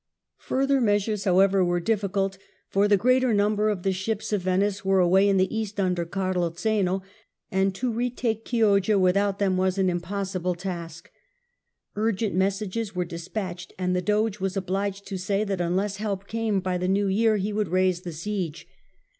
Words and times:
Further 0.39 0.81
measures, 0.81 1.25
however, 1.25 1.63
were 1.63 1.79
difficult, 1.79 2.39
for 2.69 2.87
the 2.87 2.97
greater 2.97 3.35
number 3.35 3.69
of 3.69 3.83
the 3.83 3.91
ships 3.93 4.33
of 4.33 4.41
Ven 4.41 4.63
ice 4.63 4.83
were 4.83 4.99
away 4.99 5.29
in 5.29 5.37
the 5.37 5.55
East 5.55 5.79
under 5.79 6.05
Carlo 6.05 6.51
Zeno, 6.57 7.03
and 7.51 7.75
to 7.75 7.93
retake 7.93 8.43
Chioggia 8.43 8.97
without 8.97 9.37
them 9.37 9.57
was 9.57 9.77
an 9.77 9.91
impossible 9.91 10.55
task. 10.55 11.11
Urgent 11.95 12.33
messages 12.33 12.95
were 12.95 13.05
despatched, 13.05 13.73
and 13.77 13.95
the 13.95 14.01
Doge 14.01 14.39
was 14.39 14.57
obliged 14.57 15.05
to 15.05 15.19
say 15.19 15.43
that 15.43 15.61
unless 15.61 15.97
help 15.97 16.25
came 16.27 16.61
by 16.61 16.79
the 16.79 16.87
New 16.87 17.05
Year 17.05 17.37
he 17.37 17.53
would 17.53 17.67
raise 17.67 18.01
the 18.01 18.11
siege. 18.11 18.67